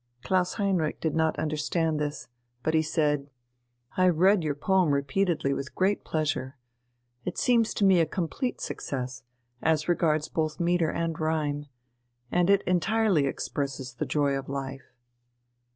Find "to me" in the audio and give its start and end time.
7.75-7.99